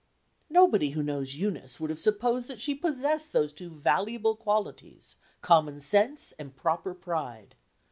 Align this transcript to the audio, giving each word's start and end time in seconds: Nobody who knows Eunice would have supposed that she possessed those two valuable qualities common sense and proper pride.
Nobody 0.49 0.89
who 0.97 1.03
knows 1.03 1.35
Eunice 1.35 1.79
would 1.79 1.91
have 1.91 1.99
supposed 1.99 2.47
that 2.47 2.59
she 2.59 2.73
possessed 2.73 3.33
those 3.33 3.53
two 3.53 3.69
valuable 3.69 4.35
qualities 4.35 5.15
common 5.43 5.79
sense 5.79 6.31
and 6.39 6.55
proper 6.55 6.95
pride. 6.95 7.53